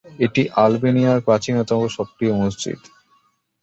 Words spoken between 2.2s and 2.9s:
মসজিদ।